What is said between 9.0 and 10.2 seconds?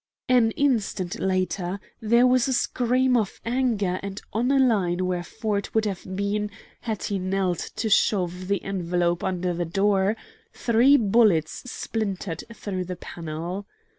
under the door,